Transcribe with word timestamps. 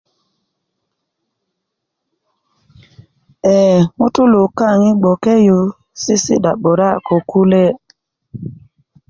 ee 3.51 3.79
ŋutulu 3.97 4.41
kaŋ 4.57 4.75
yi 4.85 4.91
gboke 5.01 5.33
yu 5.47 5.59
sisi'da 6.01 6.51
'bura 6.57 6.89
ko 7.07 7.15
kule' 7.29 7.65